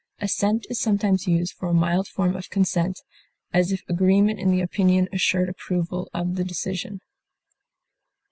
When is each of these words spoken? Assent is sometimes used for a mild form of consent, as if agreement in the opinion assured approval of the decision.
Assent 0.19 0.65
is 0.71 0.79
sometimes 0.79 1.27
used 1.27 1.53
for 1.53 1.69
a 1.69 1.75
mild 1.75 2.07
form 2.07 2.35
of 2.35 2.49
consent, 2.49 3.03
as 3.53 3.71
if 3.71 3.83
agreement 3.87 4.39
in 4.39 4.49
the 4.49 4.59
opinion 4.59 5.07
assured 5.13 5.47
approval 5.47 6.09
of 6.11 6.37
the 6.37 6.43
decision. 6.43 7.01